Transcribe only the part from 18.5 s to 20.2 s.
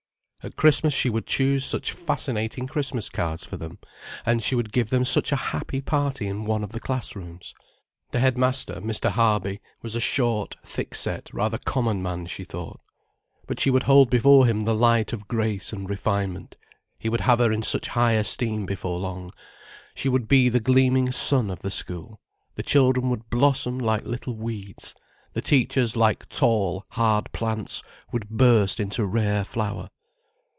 before long. She